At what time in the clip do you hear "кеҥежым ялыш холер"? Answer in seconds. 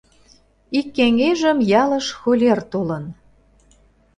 0.97-2.59